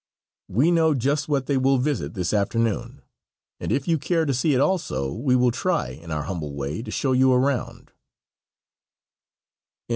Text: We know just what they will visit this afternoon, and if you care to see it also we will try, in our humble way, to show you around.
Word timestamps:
We 0.47 0.71
know 0.71 0.95
just 0.95 1.29
what 1.29 1.45
they 1.45 1.57
will 1.57 1.77
visit 1.77 2.15
this 2.15 2.33
afternoon, 2.33 3.03
and 3.59 3.71
if 3.71 3.87
you 3.87 3.99
care 3.99 4.25
to 4.25 4.33
see 4.33 4.55
it 4.55 4.59
also 4.59 5.13
we 5.13 5.35
will 5.35 5.51
try, 5.51 5.89
in 5.89 6.09
our 6.09 6.23
humble 6.23 6.55
way, 6.55 6.81
to 6.81 6.89
show 6.89 7.11
you 7.11 7.31
around. 7.31 7.91